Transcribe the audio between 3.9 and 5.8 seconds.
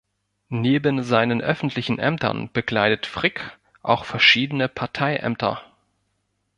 verschiedene Parteiämter.